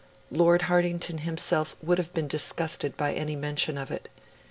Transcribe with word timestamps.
Lord 0.31 0.63
Hartington 0.63 1.19
himself 1.19 1.75
would 1.79 1.99
have 1.99 2.11
been 2.11 2.27
disgusted 2.27 2.97
by 2.97 3.13
any 3.13 3.35
mention 3.35 3.77
of 3.77 3.91
it. 3.91 4.09